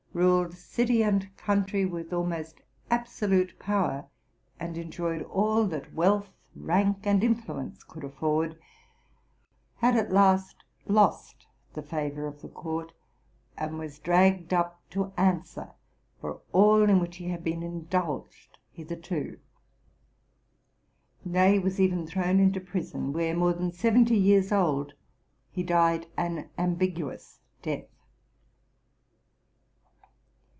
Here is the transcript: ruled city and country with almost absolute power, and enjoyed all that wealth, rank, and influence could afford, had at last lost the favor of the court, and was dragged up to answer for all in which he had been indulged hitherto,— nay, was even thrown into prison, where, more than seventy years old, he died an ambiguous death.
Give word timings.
ruled 0.13 0.53
city 0.53 1.01
and 1.01 1.33
country 1.37 1.85
with 1.85 2.11
almost 2.11 2.59
absolute 2.89 3.57
power, 3.57 4.05
and 4.59 4.77
enjoyed 4.77 5.21
all 5.23 5.63
that 5.65 5.93
wealth, 5.93 6.33
rank, 6.53 7.07
and 7.07 7.23
influence 7.23 7.81
could 7.85 8.03
afford, 8.03 8.59
had 9.77 9.95
at 9.95 10.11
last 10.11 10.65
lost 10.85 11.47
the 11.75 11.81
favor 11.81 12.27
of 12.27 12.41
the 12.41 12.49
court, 12.49 12.91
and 13.57 13.79
was 13.79 13.99
dragged 13.99 14.53
up 14.53 14.81
to 14.89 15.13
answer 15.15 15.71
for 16.19 16.41
all 16.51 16.89
in 16.89 16.99
which 16.99 17.15
he 17.15 17.29
had 17.29 17.41
been 17.43 17.63
indulged 17.63 18.57
hitherto,— 18.73 19.39
nay, 21.23 21.57
was 21.57 21.79
even 21.79 22.05
thrown 22.05 22.37
into 22.37 22.59
prison, 22.59 23.13
where, 23.13 23.33
more 23.33 23.53
than 23.53 23.71
seventy 23.71 24.17
years 24.17 24.51
old, 24.51 24.91
he 25.53 25.63
died 25.63 26.05
an 26.17 26.49
ambiguous 26.57 27.39
death. 27.61 27.85